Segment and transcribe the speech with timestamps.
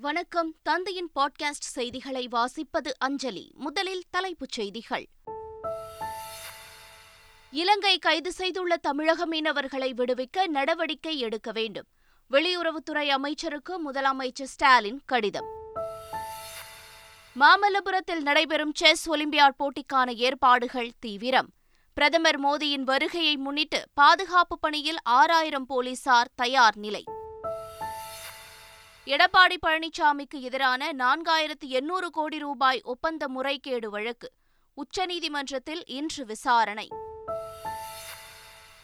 [0.00, 0.54] வணக்கம்.
[0.62, 3.50] தந்தையின் பாட்காஸ்ட் செய்திகளை வாசிப்பது அஞ்சலி.
[3.54, 5.08] முதலில் தலைப்புச் செய்திகள்.
[7.50, 11.86] இலங்கை கைது செய்துள்ள தமிழக மீனவர்களை விடுவிக்க நடவடிக்கை எடுக்க வேண்டும்.
[12.30, 15.46] வெளியுறவுத்துறை அமைச்சருக்கு முதலமைச்சர் ஸ்டாலின் கடிதம்.
[17.40, 21.48] மாமல்லபுரத்தில் நடைபெறும் செஸ் ஒலிம்பியாட் போட்டிக்கான ஏற்பாடுகள் தீவிரம்.
[21.94, 27.04] பிரதமர் மோடியின் வருகையை முன்னிட்டு பாதுகாப்பு பணியில் ஆறாயிரம் போலீசார் தயார் நிலை.
[29.08, 34.32] எடப்பாடி பழனிசாமிக்கு எதிரான நான்காயிரத்து எண்ணூறு கோடி ரூபாய் ஒப்பந்த முறைகேடு வழக்கு.
[34.74, 36.88] உச்சநீதிமன்றத்தில் இன்று விசாரணை.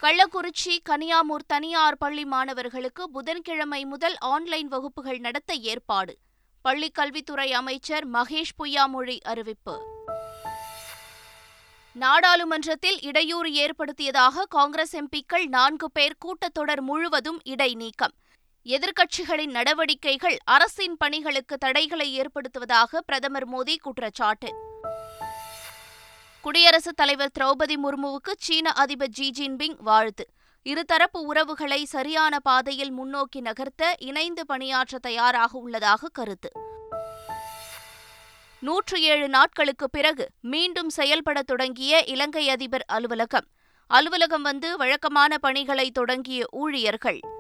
[0.00, 6.18] கள்ளக்குறிச்சி கனியாமூர் தனியார் பள்ளி மாணவர்களுக்கு புதன்கிழமை முதல் ஆன்லைன் வகுப்புகள் நடத்த ஏற்பாடு.
[6.62, 9.82] பள்ளிக் கல்வித்துறை அமைச்சர் மகேஷ் பொய்யாமொழி அறிவிப்பு.
[11.92, 18.14] நாடாளுமன்றத்தில் இடையூறு ஏற்படுத்தியதாக காங்கிரஸ் எம்பிக்கள் நான்கு பேர் கூட்டத்தொடர் முழுவதும் இடைநீக்கம்.
[18.64, 24.54] எதிர்க்கட்சிகளின் நடவடிக்கைகள் அரசின் பணிகளுக்கு தடைகளை ஏற்படுத்துவதாக பிரதமர் மோடி குற்றச்சாட்டு.
[26.40, 30.26] குடியரசுத் தலைவர் திரௌபதி முர்முவுக்கு சீன அதிபர் ஜி ஜின்பிங் வாழ்த்து.
[30.64, 36.52] இருதரப்பு உறவுகளை சரியான பாதையில் முன்னோக்கி நகர்த்த இணைந்து பணியாற்ற தயாராக உள்ளதாக கருத்து.
[38.60, 43.46] நூற்று ஏழு நாட்களுக்கு பிறகு மீண்டும் செயல்பட தொடங்கிய இலங்கை அதிபர் அலுவலகம்.
[43.86, 47.33] அலுவலகம் வந்து வழக்கமான பணிகளை தொடங்கிய ஊழியர்கள்.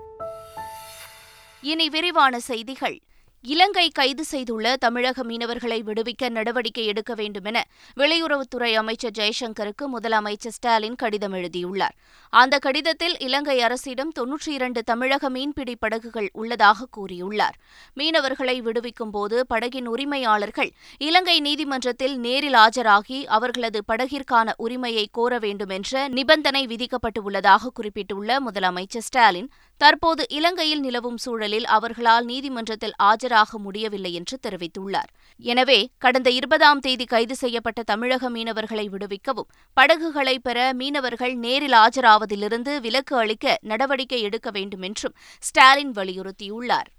[1.72, 2.96] இனி விரிவான செய்திகள்.
[3.44, 7.58] இலங்கை கைது செய்துள்ள தமிழக மீனவர்களை விடுவிக்க நடவடிக்கை எடுக்க வேண்டுமென
[7.96, 11.96] வெளியுறவுத்துறை அமைச்சர் ஜெய்சங்கருக்கு முதலமைச்சர் ஸ்டாலின் கடிதம் எழுதியுள்ளார்.
[12.32, 17.58] அந்த கடிதத்தில் இலங்கை அரசிடம் தொன்னூற்றி இரண்டு தமிழக மீன்பிடி படகுகள் உள்ளதாக கூறியுள்ளார்.
[17.96, 26.08] மீனவர்களை விடுவிக்கும் போது படகின் உரிமையாளர்கள் இலங்கை நீதிமன்றத்தில் நேரில் ஆஜராகி அவர்களது படகிற்கான உரிமையை கோர வேண்டும் என்ற
[26.08, 35.10] நிபந்தனை விதிக்கப்பட்டுள்ளதாக குறிப்பிட்டுள்ள முதலமைச்சர் ஸ்டாலின் தற்போது இலங்கையில் நிலவும் சூழலில் அவர்களால் நீதிமன்றத்தில் ஆஜராக முடியவில்லை என்று தெரிவித்துள்ளார்.
[35.38, 43.16] எனவே கடந்த இருபதாம் தேதி கைது செய்யப்பட்ட தமிழக மீனவர்களை விடுவிக்கவும் படகுகளை பெற மீனவர்கள் நேரில் ஆஜராவதிலிருந்து விலக்கு
[43.16, 46.90] அளிக்க நடவடிக்கை எடுக்க வேண்டும் என்றும் ஸ்டாலின் வலியுறுத்தியுள்ளார்.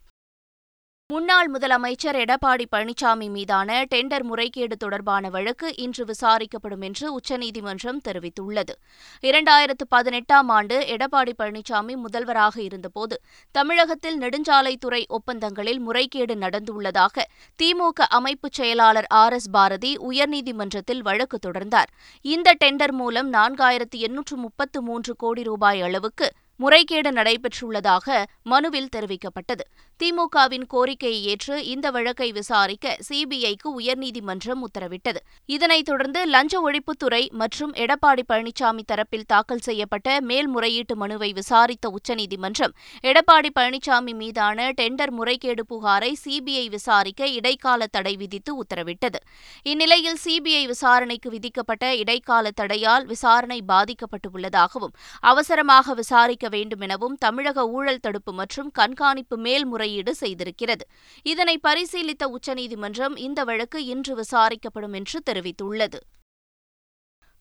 [1.13, 8.73] முன்னாள் முதலமைச்சர் எடப்பாடி பழனிசாமி மீதான டெண்டர் முறைகேடு தொடர்பான வழக்கு இன்று விசாரிக்கப்படும் என்று உச்சநீதிமன்றம் தெரிவித்துள்ளது.
[9.21, 13.21] இரண்டாயிரத்து பதினெட்டாம் ஆண்டு எடப்பாடி பழனிசாமி முதல்வராக இருந்தபோது
[13.51, 17.25] தமிழகத்தில் நெடுஞ்சாலைத்துறை ஒப்பந்தங்களில் முறைகேடு நடந்துள்ளதாக
[17.63, 21.91] திமுக அமைப்பு செயலாளர் ஆர் எஸ் பாரதி உயர்நீதிமன்றத்தில் வழக்கு தொடர்ந்தார்.
[22.21, 29.63] இந்த டெண்டர் மூலம் நான்காயிரத்து எண்ணூற்று முப்பத்து மூன்று கோடி ரூபாய் அளவுக்கு முறைகேடு நடைபெற்றுள்ளதாக மனுவில் தெரிவிக்கப்பட்டது.
[29.99, 35.19] திமுகவின் கோரிக்கையை ஏற்று இந்த வழக்கை விசாரிக்க சிபிஐக்கு உயர்நீதிமன்றம் உத்தரவிட்டது.
[35.45, 42.73] இதனைத் தொடர்ந்து லஞ்ச ஒழிப்புத்துறை மற்றும் எடப்பாடி பழனிசாமி தரப்பில் தாக்கல் செய்யப்பட்ட மேல்முறையீட்டு மனுவை விசாரித்த உச்சநீதிமன்றம்
[43.03, 49.21] எடப்பாடி பழனிசாமி மீதான டெண்டர் முறைகேடு புகாரை சிபிஐ விசாரிக்க இடைக்கால தடை விதித்து உத்தரவிட்டது.
[49.63, 58.33] இந்நிலையில் சிபிஐ விசாரணைக்கு விதிக்கப்பட்ட இடைக்கால தடையால் விசாரணை பாதிக்கப்பட்டுள்ளதாகவும் அவசரமாக விசாரிக்க வேண்டும் எனவும் தமிழக ஊழல் தடுப்பு
[58.33, 60.85] மற்றும் கண்காணிப்பு மேல்முறையீடு செய்திருக்கிறது.
[61.23, 65.99] இதனை பரிசீலித்த உச்சநீதிமன்றம் இந்த வழக்கு இன்று விசாரிக்கப்படும் என்று தெரிவித்துள்ளது.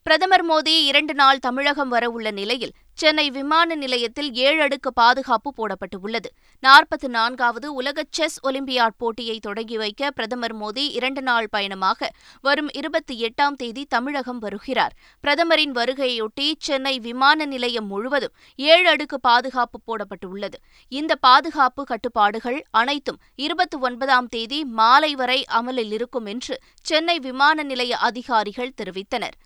[0.06, 6.28] பிரதமர் மோடி இரண்டு நாள் தமிழகம் வரவுள்ள நிலையில் சென்னை விமான நிலையத்தில் ஏழு அடுக்கு பாதுகாப்பு போடப்பட்டுள்ளது
[6.62, 12.10] நாற்பத்தி நான்காவது உலக செஸ் ஒலிம்பியாட் போட்டியை தொடங்கி வைக்க பிரதமர் மோடி இரண்டு நாள் பயணமாக
[12.41, 14.94] வரும் இருபத்தி எட்டாம் தேதி தமிழகம் வருகிறார்.
[15.25, 20.60] பிரதமரின் வருகையொட்டி சென்னை விமான நிலையம் முழுவதும் ஏழு அடுக்கு பாதுகாப்பு போடப்பட்டுள்ளது
[20.92, 27.97] இந்த பாதுகாப்பு கட்டுப்பாடுகள் அனைத்தும் இருபத்தி ஒன்பதாம் தேதி மாலை வரை அமலில் இருக்கும் என்று சென்னை விமான நிலைய
[28.10, 29.36] அதிகாரிகள் தெரிவித்தனர்.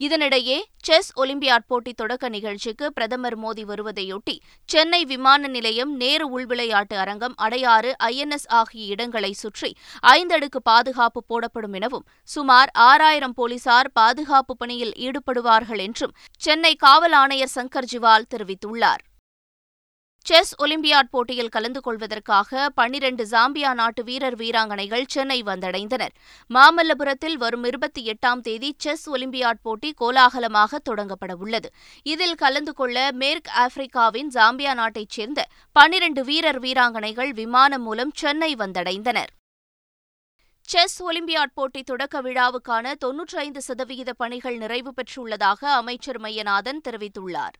[0.00, 7.34] இதனிடையே செஸ் ஒலிம்பியாட் போட்டி தொடக்க நிகழ்ச்சிக்கு பிரதமர் மோடி வருவதையொட்டி சென்னை விமான நிலையம் நேரு உள்விளையாட்டு அரங்கம்
[7.42, 15.78] அடையாறு ஐஎன்எஸ் ஆகிய இடங்களை சுற்றி ஐந்தடுக்கு பாதுகாப்பு போடப்படும் எனவும் சுமார் ஆறாயிரம் போலீசார் பாதுகாப்பு பணியில் ஈடுபடுவார்கள்
[15.78, 19.04] என்றும் சென்னை காவல் ஆணையர் சங்கர் ஜிவால் தெரிவித்துள்ளார்.
[20.30, 26.12] செஸ் ஒலிம்பியாட் போட்டியில் கலந்து கொள்வதற்காக பன்னிரண்டு ஜாம்பியா நாட்டு வீரர் வீராங்கனைகள் சென்னை வந்தடைந்தனர்.
[26.50, 31.68] மாமல்லபுரத்தில் வரும் இருபத்தி எட்டாம் தேதி செஸ் ஒலிம்பியாட் போட்டி கோலாகலமாக தொடங்கப்பட உள்ளது.
[32.02, 39.32] இதில் கலந்து கொள்ள மேற்கு ஆப்பிரிக்காவின் ஜாம்பியா நாட்டைச் சேர்ந்த பன்னிரண்டு வீரர் வீராங்கனைகள் விமானம் மூலம் சென்னை வந்தடைந்தனர்.
[40.68, 47.58] செஸ் ஒலிம்பியாட் போட்டி தொடக்க விழாவுக்கான தொன்னூற்றி ஐந்து சதவிகித பணிகள் நிறைவு பெற்றுள்ளதாக அமைச்சர் மையநாதன் தெரிவித்துள்ளார்.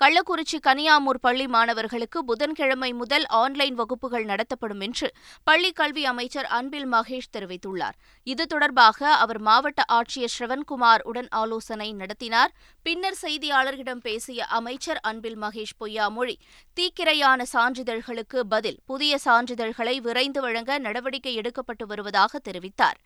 [0.00, 5.08] கள்ளக்குறிச்சி கனியாமூர் பள்ளி மாணவர்களுக்கு புதன்கிழமை முதல் ஆன்லைன் வகுப்புகள் நடத்தப்படும் என்று
[5.48, 7.96] பள்ளிக் கல்வி அமைச்சர் அன்பில் மகேஷ் தெரிவித்துள்ளார்.
[8.26, 12.54] இது தொடர்பாக அவர் மாவட்ட ஆட்சியர் ஸ்ரவன்குமார் உடன் ஆலோசனை நடத்தினார்.
[12.82, 16.38] பின்னர் செய்தியாளர்களிடம் பேசிய அமைச்சர் அன்பில் மகேஷ் பொய்யாமொழி
[16.76, 23.00] தீக்கிரையான சான்றிதழ்களுக்கு பதில் புதிய சான்றிதழ்களை விரைந்து வழங்க நடவடிக்கை எடுக்கப்பட்டு வருவதாக தெரிவித்தார்.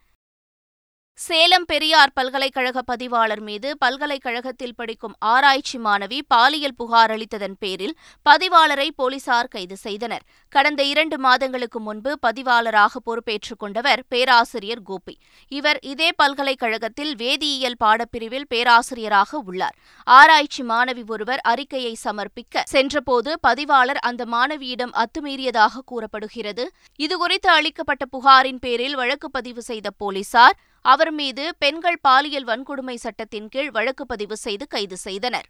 [1.19, 7.95] சேலம் பெரியார் பல்கலைக்கழக பதிவாளர் மீது பல்கலைக்கழகத்தில் படிக்கும் ஆராய்ச்சி மாணவி பாலியல் புகார் அளித்ததன் பேரில்
[8.27, 10.25] பதிவாளரை போலீசார் கைது செய்தனர்.
[10.49, 15.19] கடந்த இரண்டு மாதங்களுக்கு முன்பு பதிவாளராக பொறுப்பேற்றுக் கொண்டவர் பேராசிரியர் கோபி.
[15.49, 19.79] இவர் இதே பல்கலைக்கழகத்தில் வேதியியல் பாடப்பிரிவில் பேராசிரியராக உள்ளார்.
[20.07, 26.67] ஆராய்ச்சி மாணவி ஒருவர் அறிக்கையை சமர்ப்பிக்க சென்றபோது பதிவாளர் அந்த மாணவியிடம் அத்துமீறியதாக கூறப்படுகிறது.
[26.99, 33.71] இதுகுறித்து அளிக்கப்பட்ட புகாரின் பேரில் வழக்கு பதிவு செய்த போலீசார் அவர் மீது பெண்கள் பாலியல் வன்கொடுமை சட்டத்தின் கீழ்
[33.71, 35.47] வழக்கு பதிவு செய்து கைது செய்தனர்.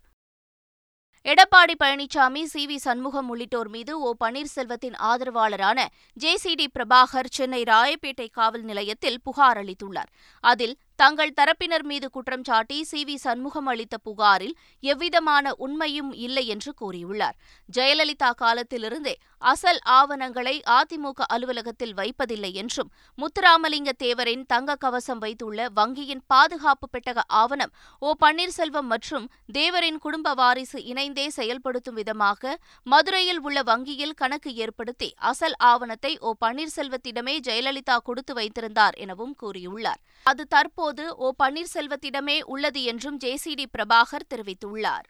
[1.24, 2.66] எடப்பாடி பழனிசாமி சி.
[2.66, 2.76] வி.
[2.76, 4.14] சண்முகம் உள்ளிட்டோர் மீது ஓ.
[4.24, 6.36] பன்னீர்செல்வத்தின் ஆதரவாளரான J.
[6.36, 6.54] C.
[6.54, 6.70] D.
[6.78, 10.10] Prabhakar Chennai Royapettah காவல் நிலையத்தில் புகார் அளித்துள்ளார்.
[10.40, 13.04] அதில் தங்கள் தரப்பினர் மீது குற்றம் சாட்டி சி.
[13.04, 13.14] வி.
[13.14, 17.36] சண்முகம் அளித்த புகாரில் எவ்விதமான உண்மையும் இல்லை என்று கூறியுள்ளார்.
[17.68, 26.88] ஜெயலலிதா காலத்திலிருந்தே அசல் ஆவணங்களை அதிமுக அலுவலகத்தில் வைப்பதில்லை என்றும் முத்துராமலிங்க தேவரின் தங்க கவசம் வைத்துள்ள வங்கியின் பாதுகாப்பு
[26.92, 28.14] பெட்டக ஆவணம் ஓ.
[28.20, 32.54] பன்னீர்செல்வம் மற்றும் தேவரின் குடும்ப வாரிசு இணைந்தே செயல்படுத்தும் விதமாக
[32.86, 36.32] மதுரையில் உள்ள வங்கியில் கணக்கு ஏற்படுத்தி அசல் ஆவணத்தை ஓ.
[36.40, 40.00] பன்னீர்செல்வத்திடமே ஜெயலலிதா கொடுத்து வைத்திருந்தார் எனவும் கூறியுள்ளார்.
[40.26, 40.82] அது தற்போது
[41.16, 45.06] ஓ பன்னீர்செல்வத்திடமே உள்ளது என்றும் ஜேசிடி பிரபாகர் தெரிவித்துள்ளார்.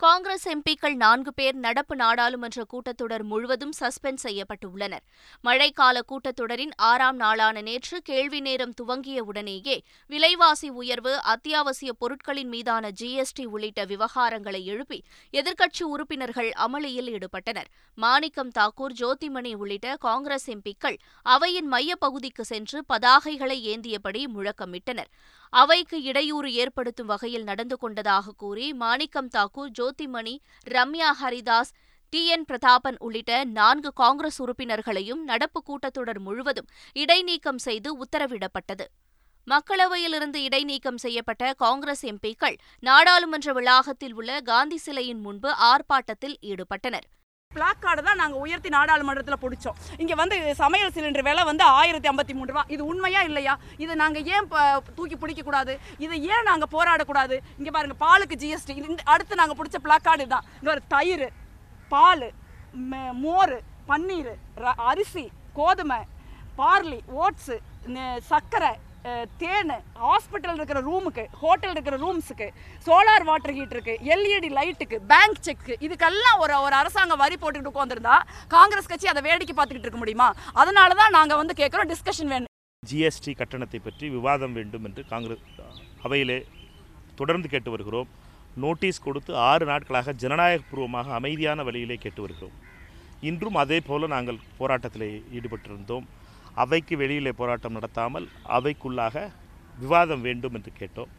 [0.00, 5.02] காங்கிரஸ் எம்பிக்கள் நான்கு பேர் நடப்பு நாடாளுமன்ற கூட்டத்தொடர் முழுவதும் சஸ்பெண்ட் செய்யப்பட்டுள்ளனர்.
[5.44, 13.44] மழைக்கால கூட்டத்தொடரின் ஆறாம் நாளான நேற்று கேள்வி நேரம் துவங்கிய உடனேயே விலைவாசி உயர்வு அத்தியாவசிய பொருட்களின் மீதான ஜிஎஸ்டி
[13.44, 17.68] உள்ளிட்ட விவகாரங்களை எழுப்பி எதிர்க்கட்சி உறுப்பினர்கள் அமளியில் ஈடுபட்டனர்.
[17.94, 25.12] மாணிக்கம் தாக்கூர் ஜோதிமணி உள்ளிட்ட காங்கிரஸ் எம்பிக்கள் அவையின் மையப்பகுதிக்கு சென்று பதாகைகளை ஏந்தியபடி முழக்கமிட்டனர்.
[25.50, 30.38] அவைக்கு இடையூறு ஏற்படுத்தும் வகையில் நடந்து கொண்டதாக கூறி மாணிக்கம் தாக்கூர் ஜோதிமணி
[30.70, 31.72] ரம்யா ஹரிதாஸ்
[32.08, 38.86] டி என் பிரதாபன் உள்ளிட்ட நான்கு காங்கிரஸ் உறுப்பினர்களையும் நடப்பு கூட்டத்தொடர் முழுவதும் இடைநீக்கம் செய்து உத்தரவிடப்பட்டது.
[39.46, 47.06] மக்களவையிலிருந்து இடைநீக்கம் செய்யப்பட்ட காங்கிரஸ் எம்பிக்கள் நாடாளுமன்ற வளாகத்தில் உள்ள காந்தி சிலையின் முன்பு ஆர்ப்பாட்டத்தில் ஈடுபட்டனர்.
[47.50, 49.78] பிளாக் கார்டு தான் நாங்கள் உயர்த்தி நாடாளுமன்றத்தில் பிடிச்சோம்.
[49.98, 52.64] இங்கே வந்து சமையல் சிலிண்டர் விலை வந்து ஆயிரத்தி ஐம்பத்தி மூணு ரூபா.
[52.68, 53.54] இது உண்மையா இல்லையா?
[53.76, 54.60] இது நாங்கள் ஏன் ப-
[54.94, 55.72] தூக்கி பிடிக்கக்கூடாது?
[55.98, 57.36] இதை ஏன் நாங்கள் போராடக்கூடாது?
[57.58, 61.26] இங்கே பாருங்க பாலுக்கு ஜிஎஸ்டி இந்த அடுத்து நாங்கள் பிடிச்ச பிளாக் கார்டு தான் இங்கே ஒரு தயிர்
[61.88, 62.24] பால்
[63.20, 63.54] மோர்
[63.88, 66.00] பன்னீர் ர- அரிசி கோதுமை
[66.58, 67.56] பார்லி ஓட்ஸு
[68.28, 68.72] சர்க்கரை
[69.42, 69.70] தேன்
[70.04, 72.46] ஹாஸ்பிட்டல் இருக்கிற ரூமுக்கு ஹோட்டல் இருக்கிற ரூம்ஸுக்கு
[72.86, 78.16] சோலார் வாட்டர் ஹீட்டருக்கு எல்இடி லைட்டுக்கு பேங்க் செக்கு இதுக்கெல்லாம் ஒரு ஒரு அரசாங்கம் வரி போட்டுக்கிட்டு உட்காந்துருந்தா
[78.56, 80.28] காங்கிரஸ் கட்சி அதை வேடிக்கை பார்த்துக்கிட்டு இருக்க முடியுமா?
[80.52, 82.48] அதனால தான் நாங்கள் வந்து கேட்குறோம் டிஸ்கஷன் வேணும்
[82.82, 85.46] ஜிஎஸ்டி கட்டணத்தை பற்றி விவாதம் வேண்டும் என்று காங்கிரஸ்
[86.06, 86.38] அவையிலே
[87.20, 88.08] தொடர்ந்து கேட்டு வருகிறோம்.
[88.62, 92.56] நோட்டீஸ் கொடுத்து ஆறு நாட்களாக ஜனநாயகபூர்வமாக அமைதியான வழியிலே கேட்டு வருகிறோம்.
[93.30, 96.06] இன்றும் அதே போல் நாங்கள் போராட்டத்தில் ஈடுபட்டிருந்தோம்.
[96.62, 98.26] அவைக்கு வெளியிலே போராட்டம் நடத்தாமல்
[98.56, 99.16] அவைக்குள்ளாக
[99.82, 101.10] விவாதம் வேண்டும் என்று கேட்டோம்.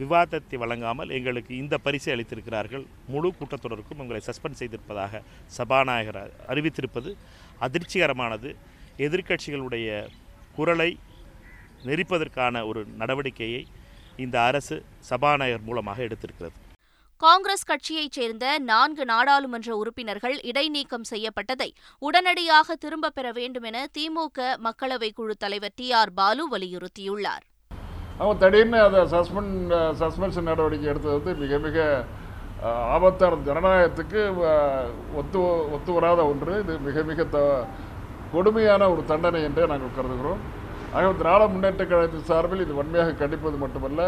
[0.00, 2.84] விவாதத்தை வழங்காமல் எங்களுக்கு இந்த பரிசை அளித்திருக்கிறார்கள்.
[3.12, 5.22] முழு கூட்டத்தொடருக்கும் எங்களை சஸ்பெண்ட் செய்திருப்பதாக
[5.58, 6.20] சபாநாயகர்
[6.52, 7.12] அறிவித்திருப்பது
[7.66, 8.50] அதிர்ச்சிகரமானது.
[9.06, 9.88] எதிர்க்கட்சிகளுடைய
[10.56, 10.90] குரலை
[11.88, 13.62] நெரிப்பதற்கான ஒரு நடவடிக்கையை
[14.24, 14.76] இந்த அரசு
[15.10, 16.56] சபாநாயகர் மூலமாக எடுத்திருக்கிறது.
[17.22, 21.68] காங்கிரஸ் கட்சியைச் சேர்ந்த நான்கு நாடாளுமன்ற உறுப்பினர்கள் இடைநீக்கம் செய்யப்பட்டதை
[22.08, 27.44] உடனடியாக திரும்பப் பெற வேண்டும் என திமுக மக்களவைக் குழு தலைவர் டி ஆர் பாலு வலியுறுத்தியுள்ளார்.
[28.20, 31.78] அவங்க திடீர்னு அதை சஸ்பெண்ட் சஸ்பென்ஷன் நடவடிக்கை எடுத்தது வந்து மிக மிக
[32.94, 34.22] ஆபத்தான ஜனநாயகத்துக்கு
[35.20, 35.42] ஒத்து
[35.76, 36.54] ஒத்து வராத ஒன்று.
[36.64, 37.38] இது மிக மிக த
[38.34, 40.42] கொடுமையான ஒரு தண்டனை என்றே நாங்கள் கருதுகிறோம்.
[40.94, 44.02] ஆகவே திராவிட முன்னேற்ற கழகத்தின் சார்பில் இது வன்மையாக கண்டிப்பது மட்டுமல்ல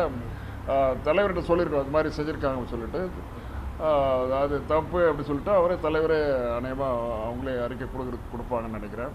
[1.06, 3.00] தலைவர்கிட்ட சொல்லியிருக்கோம் அது மாதிரி செஞ்சுருக்காங்கன்னு சொல்லிட்டு.
[4.42, 6.18] அது தப்பு அப்படி சொல்லிட்டு அவரே தலைவரே
[6.58, 9.14] அநேகமாக அவங்களே அறிக்கை கொடுக்குற கொடுப்பாங்கன்னு நினைக்கிறேன்.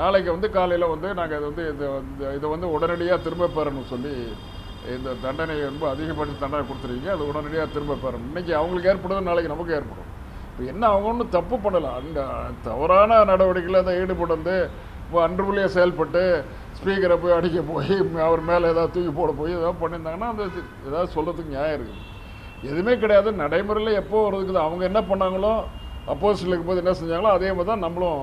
[0.00, 4.14] நாளைக்கு வந்து காலையில் வந்து நாங்கள் இது வந்து இதை வந்து இதை வந்து உடனடியாக திரும்ப பெறணும்னு சொல்லி
[4.96, 7.12] இந்த தண்டனை ரொம்ப அதிகபட்ச தண்டனை கொடுத்துருக்கீங்க.
[7.16, 8.28] அது உடனடியாக திரும்ப பெறணும்.
[8.30, 10.10] இன்றைக்கி அவங்களுக்கு ஏற்படுது நாளைக்கு நமக்கு ஏற்படும்.
[10.50, 11.90] இப்போ என்ன அவங்க ஒன்றும் தப்பு பண்ணலை.
[12.00, 12.20] அந்த
[12.68, 14.56] தவறான நடவடிக்கையில் அதை ஈடுபட்டு வந்து
[15.06, 16.22] இப்போ அன்றுபுள்ளியாக செயல்பட்டு
[16.78, 17.94] ஸ்பீக்கரை போய் அடிக்க போய்
[18.26, 20.44] அவர் மேலே ஏதாவது தூக்கி போட போய் ஏதாவது பண்ணியிருந்தாங்கன்னா அந்த
[20.88, 22.02] ஏதாவது சொல்கிறதுக்கு நியாயம் இருக்குது.
[22.68, 23.28] எதுவுமே கிடையாது.
[23.42, 25.52] நடைமுறையில் எப்போ வருதுக்குது அவங்க என்ன பண்ணாங்களோ
[26.12, 28.20] அப்போசிட்டில் இருக்கும்போது என்ன செஞ்சாங்களோ அதே மாதிரி தான் நம்மளும்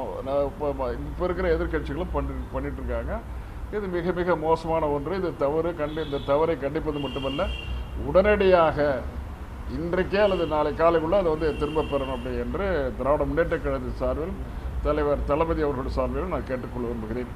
[0.50, 0.68] இப்போ
[0.98, 3.14] இப்போ இருக்கிற எதிர்க்கட்சிகளும் பண்ணி பண்ணிட்டு இருக்காங்க
[3.78, 5.14] இது மிக மிக மோசமான ஒன்று.
[5.22, 5.70] இது தவறு.
[5.82, 7.48] கண்டு இந்த தவறை கண்டிப்பது மட்டுமல்ல.
[8.10, 8.78] உடனடியாக
[9.78, 12.66] இன்றைக்கே அல்லது நாளை காலைக்குள்ளே அதை வந்து திரும்ப பெறணும் அப்படி என்று
[12.98, 14.36] திராவிட முன்னேற்ற கழகத்தின் சார்பில்
[14.86, 17.32] தலைவர் தளபதி அவர்கள் சார்பில் நான் கேட்டுக்கொள்ள விரும்புகிறேன்.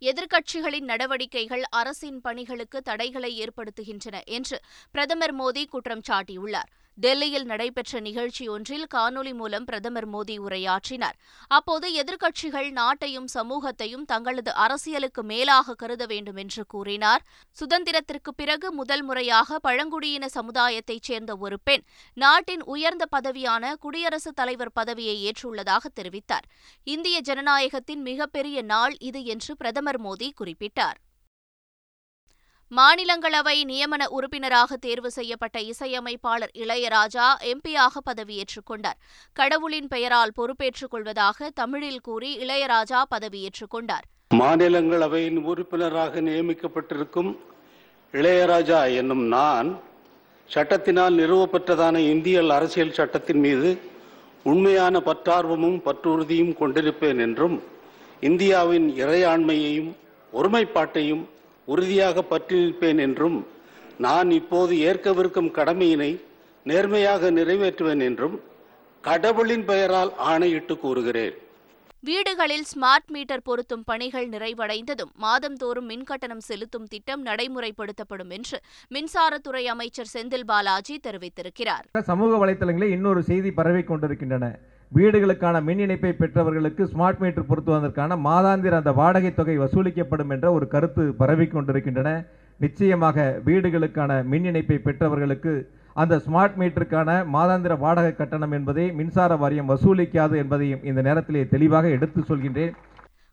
[0.00, 4.58] எதிர்க்கட்சிகளின் நடவடிக்கைகள் அரசின் பணிகளுக்கு தடைகளை ஏற்படுத்துகின்றன என்று
[4.90, 6.70] பிரதமர் மோடி குற்றம் சாட்டியுள்ளார்.
[7.00, 11.16] டெல்லியில் நடைபெற்ற நிகழ்ச்சி ஒன்றில் காணொலி மூலம் பிரதமர் மோடி உரையாற்றினார்.
[11.48, 17.22] அப்போது எதிர்க்கட்சிகள் நாட்டையும் சமூகத்தையும் தங்களது அரசியலுக்கு மேலாக கருத வேண்டும் என்று கூறினார்.
[17.60, 25.16] சுதந்திரத்திற்கு பிறகு முதல் முறையாக பழங்குடியின சமுதாயத்தைச் சேர்ந்த ஒரு பெண் நாட்டின் உயர்ந்த பதவியான குடியரசுத் தலைவர் பதவியை
[25.22, 26.46] ஏற்றுள்ளதாக தெரிவித்தார்.
[26.84, 30.98] இந்திய ஜனநாயகத்தின் மிகப்பெரிய நாள் இது என்று பிரதமர் மோடி குறிப்பிட்டார்.
[32.72, 38.98] மாநிலங்களவை நியமன உறுப்பினராக தேர்வு செய்யப்பட்ட இசையமைப்பாளர் இளையராஜா எம்பியாக பதவியேற்றுக் கொண்டார்.
[39.32, 44.04] கடவுளின் பெயரால் பொறுப்பேற்றுக் கொள்வதாக தமிழில் கூறி இளையராஜா பதவியேற்றுக் கொண்டார்.
[44.34, 47.32] மாநிலங்களவையின் உறுப்பினராக நியமிக்கப்பட்டிருக்கும்
[48.14, 49.68] இளையராஜா என்னும் நான்
[50.48, 53.70] சட்டத்தினால் நிறுவப்பட்டதான இந்திய அரசியல் சட்டத்தின் மீது
[54.44, 57.58] உண்மையான பற்றார்வமும் பற்றுறுதியும் கொண்டிருப்பேன் என்றும்
[58.20, 59.92] இந்தியாவின் இறையாண்மையையும்
[60.32, 61.22] ஒருமைப்பாட்டையும்
[61.72, 63.38] உறுதியாக பற்றி நிற்பேன் என்றும்
[64.06, 66.10] நான் இப்போது ஏற்கவிருக்கும் கடமையினை
[66.66, 68.36] நேர்மையாக நிறைவேற்றுவேன் என்றும்
[69.04, 71.36] கடவுளின் பெயரால் ஆணையிட்டு கூறுகிறேன்.
[72.08, 78.58] வீடுகளில் ஸ்மார்ட் மீட்டர் பொருத்தும் பணிகள் நிறைவடைந்ததும் மாதந்தோறும் மின்கட்டணம் செலுத்தும் திட்டம் நடைமுறைப்படுத்தப்படும் என்று
[78.94, 81.84] மின்சாரத்துறை அமைச்சர் செந்தில் பாலாஜி தெரிவித்திருக்கிறார்.
[82.10, 84.48] சமூக வலைத்தளங்களில் இன்னொரு செய்தி பரவிக் கொண்டிருக்கின்றன.
[84.96, 91.02] வீடுகளுக்கான மின் இணைப்பை பெற்றவர்களுக்கு ஸ்மார்ட் மீட்டர் பொருத்துவதற்கான மாதாந்திர அந்த வாடகை தொகை வசூலிக்கப்படும் என்ற ஒரு கருத்து
[91.20, 92.26] பரவி கொண்டிருக்கின்றன.
[92.58, 95.52] நிச்சயமாக வீடுகளுக்கான மின் இணைப்பை பெற்றவர்களுக்கு
[95.94, 102.20] அந்த ஸ்மார்ட் மீட்டருக்கான மாதாந்திர வாடகை கட்டணம் என்பதை மின்சார வாரியம் வசூலிக்காது என்பதையும் இந்த நேரத்திலே தெளிவாக எடுத்து
[102.20, 102.74] சொல்கின்றேன்.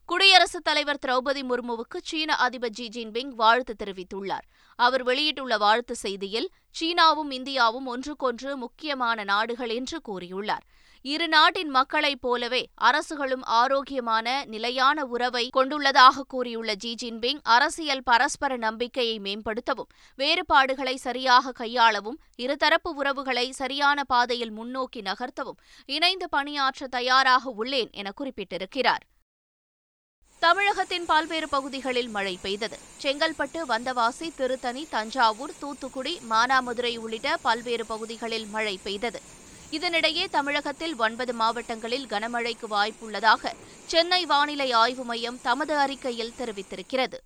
[0.05, 4.45] குடியரசுத் தலைவர் திரௌபதி முர்முவுக்கு சீன அதிபர் ஜி ஜின்பிங் வாழ்த்து தெரிவித்துள்ளார்.
[4.75, 6.47] அவர் வெளியிட்டுள்ள வாழ்த்து செய்தியில்
[6.79, 10.65] சீனாவும் இந்தியாவும் ஒன்றுக்கொன்று முக்கியமான நாடுகள் என்று கூறியுள்ளார்.
[11.01, 19.19] இரு நாட்டின் மக்களைப் போலவே அரசுகளும் ஆரோக்கியமான நிலையான உறவை கொண்டுள்ளதாக கூறியுள்ள ஜி ஜின்பிங் அரசியல் பரஸ்பர நம்பிக்கையை
[19.19, 28.11] மேம்படுத்தவும் வேறுபாடுகளை சரியாக கையாளவும் இருதரப்பு உறவுகளை சரியான பாதையில் முன்னோக்கி நகர்த்தவும் இணைந்து பணியாற்ற தயாராக உள்ளேன் என
[28.21, 29.05] குறிப்பிட்டிருக்கிறார்.
[30.39, 32.77] தமிழகத்தின் பல்வேறு பகுதிகளில் மழை பெய்தது.
[33.03, 39.21] செங்கல்பட்டு வந்தவாசி திருத்தணி தஞ்சாவூர் தூத்துக்குடி மானாமதுரை உள்ளிட்ட பல்வேறு பகுதிகளில் மழை பெய்தது.
[39.71, 43.51] இதனிடையே தமிழகத்தில் ஒன்பது மாவட்டங்களில் கனமழைக்கு வாய்ப்புள்ளதாக
[43.85, 47.17] சென்னை வானிலை ஆய்வு மையம் தமது அறிக்கையில் தெரிவித்திருக்கிறது.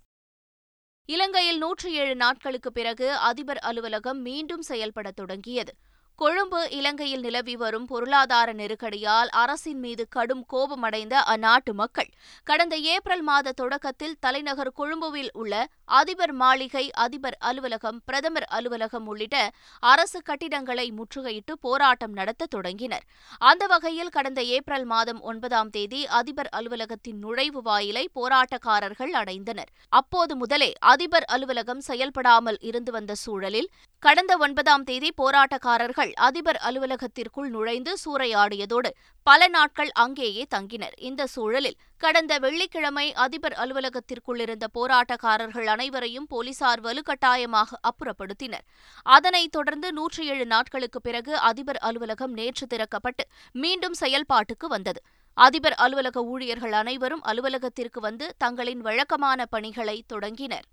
[1.06, 5.74] இலங்கையில் நூற்றி ஏழு நாட்களுக்கு பிறகு அதிபர் அலுவலகம் மீண்டும் செயல்பட தொடங்கியது.
[6.18, 12.10] கொழும்பு இலங்கையில் நிலவி வரும் பொருளாதார நெருக்கடியால் அரசின் மீது கடும் கோபமடைந்த அந்நாட்டு மக்கள்
[12.46, 15.54] கடந்த ஏப்ரல் மாத தொடக்கத்தில் தலைநகர் கொழும்புவில் உள்ள
[15.98, 19.36] அதிபர் மாளிகை அதிபர் அலுவலகம் பிரதமர் அலுவலகம் உள்ளிட்ட
[19.82, 23.04] அரசு கட்டிடங்களை முற்றுகையிட்டு போராட்டம் நடத்த தொடங்கினர்.
[23.40, 29.72] அந்த வகையில் கடந்த ஏப்ரல் மாதம் ஒன்பதாம் தேதி அதிபர் அலுவலகத்தின் நுழைவு வாயிலை போராட்டக்காரர்கள் அடைந்தனர்.
[29.92, 33.70] அப்போது முதலே அதிபர் அலுவலகம் செயல்படாமல் இருந்து வந்த சூழலில்
[34.02, 38.90] கடந்த ஒன்பதாம் தேதி போராட்டக்காரர்கள் அதிபர் அலுவலகத்திற்குள் நுழைந்து சூறையாடியதோடு
[39.26, 40.94] பல நாட்கள் அங்கேயே தங்கினர்.
[40.96, 48.66] இந்த சூழலில் கடந்த வெள்ளிக்கிழமை அதிபர் அலுவலகத்திற்குள் இருந்த போராட்டக்காரர்கள் அனைவரையும் போலீசார் வலுக்கட்டாயமாக அப்புறப்படுத்தினர்.
[49.06, 55.02] அதனைத் தொடர்ந்து நூற்றி ஏழு நாட்களுக்கு பிறகு அதிபர் அலுவலகம் நேற்று திறக்கப்பட்டு மீண்டும் செயல்பாட்டுக்கு வந்தது.
[55.38, 60.68] அதிபர் அலுவலக ஊழியர்கள் அனைவரும் அலுவலகத்திற்கு வந்து தங்களின் வழக்கமான பணிகளை தொடங்கினர்.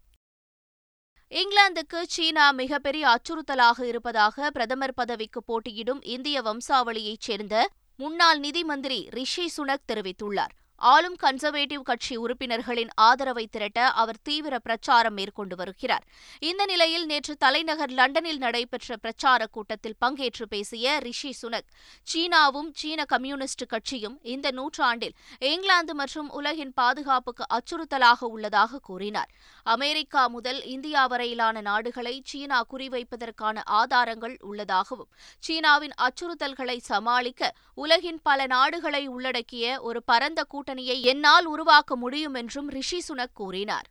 [1.31, 7.55] இங்கிலாந்துக்கு சீனா மிகப்பெரிய அச்சுறுத்தலாக இருப்பதாக பிரதமர் பதவிக்கு போட்டியிடும் இந்திய வம்சாவளியைச் சேர்ந்த
[7.95, 10.53] முன்னாள் நிதி மந்திரி ரிஷி சுனக் தெரிவித்துள்ளார்.
[10.79, 16.03] ஆளும் கன்சர்வேட்டிவ் கட்சி உறுப்பினர்களின் ஆதரவை திரட்ட அவர் தீவிர பிரச்சாரம் மேற்கொண்டு வருகிறார்.
[16.39, 21.69] இந்த நிலையில் நேற்று தலைநகர் லண்டனில் நடைபெற்ற பிரச்சார கூட்டத்தில் பங்கேற்று பேசிய ரிஷி சுனக்
[22.13, 29.29] சீனாவும் சீன கம்யூனிஸ்ட் கட்சியும் இந்த நூற்றாண்டில் இங்கிலாந்து மற்றும் உலகின் பாதுகாப்புக்கு அச்சுறுத்தலாக உள்ளதாக கூறினார்.
[29.63, 35.09] அமெரிக்கா முதல் இந்தியா வரையிலான நாடுகளை சீனா குறிவைப்பதற்கான ஆதாரங்கள் உள்ளதாகவும்
[35.39, 42.69] சீனாவின் அச்சுறுத்தல்களை சமாளிக்க உலகின் பல நாடுகளை உள்ளடக்கிய ஒரு பரந்த கூட்ட கூட்டணியை என்னால் உருவாக்க முடியும் என்றும்
[42.69, 43.89] ரிஷி சுனக் கூறினார்.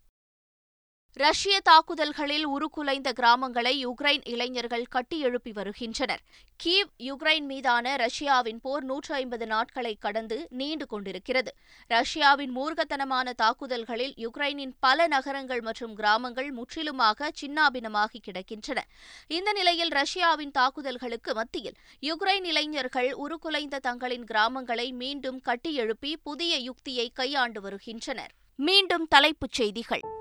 [1.19, 6.21] ரஷ்ய தாக்குதல்களில் உருக்குலைந்த கிராமங்களை யுக்ரைன் இளைஞர்கள் கட்டியெழுப்பி வருகின்றனர்.
[6.65, 11.55] கீவ் யுக்ரைன் மீதான ரஷ்யாவின் போர் நூற்று ஐம்பது நாட்களை கடந்து நீண்டு கொண்டிருக்கிறது.
[11.87, 18.79] ரஷ்யாவின் மூர்க்கத்தனமான தாக்குதல்களில் யுக்ரைனின் பல நகரங்கள் மற்றும் கிராமங்கள் முற்றிலுமாக சின்னாபினமாகி கிடக்கின்றன.
[19.27, 27.61] இந்த நிலையில் ரஷ்யாவின் தாக்குதல்களுக்கு மத்தியில் யுக்ரைன் இளைஞர்கள் உருக்குலைந்த தங்களின் கிராமங்களை மீண்டும் கட்டியெழுப்பி புதிய யுக்தியை கையாண்டு
[27.61, 28.31] வருகின்றனர்.
[28.57, 30.18] மீண்டும் தலைப்புச் செய்திகள்.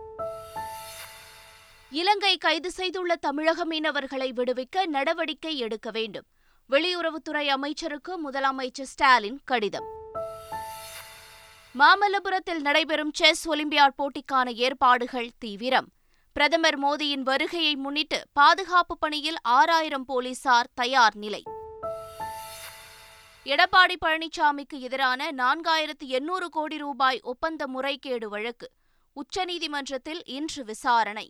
[1.89, 6.25] இலங்கை கைது செய்துள்ள தமிழக மீனவர்களை விடுவிக்க நடவடிக்கை எடுக்க வேண்டும்.
[6.69, 9.85] வெளியுறவுத்துறை அமைச்சருக்கு முதலமைச்சர் ஸ்டாலின் கடிதம்.
[11.79, 15.87] மாமல்லபுரத்தில் நடைபெறும் செஸ் ஒலிம்பியாட் போட்டிக்கான ஏற்பாடுகள் தீவிரம்.
[16.33, 21.43] பிரதமர் மோடியின் வருகையை முன்னிட்டு பாதுகாப்பு பணியில் ஆறாயிரம் போலீசார் தயார் நிலை.
[23.43, 28.71] எடப்பாடி பழனிசாமிக்கு எதிரான நான்காயிரத்து எண்ணூறு கோடி ரூபாய் ஒப்பந்த முறைகேடு வழக்கு.
[29.15, 31.27] உச்சநீதிமன்றத்தில் இன்று விசாரணை.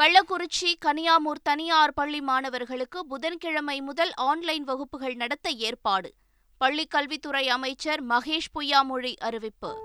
[0.00, 6.14] கள்ளக்குறிச்சி கனியாமூர் தனியார் பள்ளி மாணவர்களுக்கு புதன்கிழமை முதல் ஆன்லைன் வகுப்புகள் நடத்த ஏற்பாடு.
[6.58, 9.78] பள்ளிக் கல்வித்துறை அமைச்சர் மகேஷ் பொய்யாமொழி அறிவிப்பு.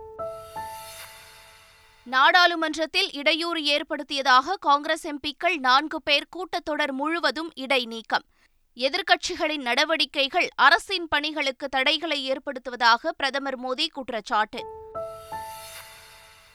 [2.04, 8.26] நாடாளுமன்றத்தில் இடையூறு ஏற்படுத்தியதாக காங்கிரஸ் எம்பிக்கள் நான்கு பேர் கூட்டத்தொடர் முழுவதும் இடைநீக்கம்.
[8.76, 14.84] எதிர்க்கட்சிகளின் நடவடிக்கைகள் அரசின் பணிகளுக்கு தடைகளை ஏற்படுத்துவதாக பிரதமர் மோடி குற்றச்சாட்டு.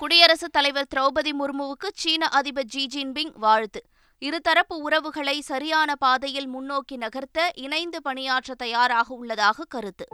[0.00, 3.82] குடியரசுத் தலைவர் திரௌபதி முர்முவுக்கு சீன அதிபர் ஜி ஜின்பிங் வாழ்த்து.
[4.20, 10.06] இருதரப்பு உறவுகளை சரியான பாதையில் முன்னோக்கி நகர்த்த இணைந்து பணியாற்ற தயாராக உள்ளதாக கருத்து.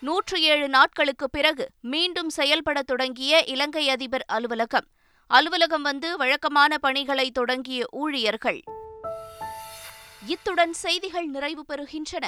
[0.00, 4.86] நூற்று ஏழு நாட்களுக்கு பிறகு மீண்டும் செயல்பட தொடங்கிய இலங்கை அதிபர் அலுவலகம்.
[5.26, 8.62] அலுவலகம் வந்து வழக்கமான பணிகளை தொடங்கிய ஊழியர்கள்.
[10.26, 12.26] இத்துடன் செய்திகள் நிறைவு பெறுகின்றன.